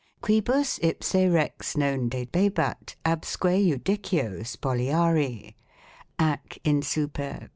* 0.13 0.21
quibus 0.23 0.79
ipse 0.83 1.13
rex 1.29 1.77
non 1.77 2.09
debebat 2.09 2.95
absque 3.05 3.53
iudicio 3.63 4.39
spoliari; 4.43 5.53
7 6.17 6.17
ac 6.33 6.59
insuper 6.65 7.49